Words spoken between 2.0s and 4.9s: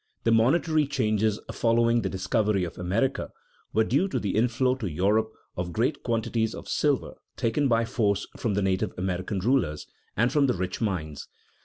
the discovery of America were due to the inflow to